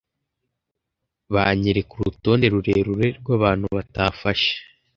[1.33, 4.53] banyereka urutonde rurerure rw’abantu batafashe,